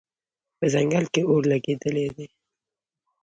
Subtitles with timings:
[0.57, 2.27] په ځنګل کې اور لګېدلی دی